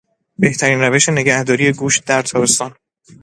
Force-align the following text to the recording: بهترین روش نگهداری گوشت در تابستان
بهترین 0.39 0.79
روش 0.81 1.09
نگهداری 1.09 1.71
گوشت 1.71 2.05
در 2.05 2.21
تابستان 2.21 2.75